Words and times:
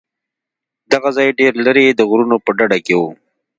دغه 0.91 1.09
ځاى 1.15 1.29
ډېر 1.39 1.53
لرې 1.65 1.85
د 1.93 2.01
غرونو 2.09 2.35
په 2.45 2.49
ډډه 2.57 2.79
کښې 2.85 2.95
و. 3.01 3.03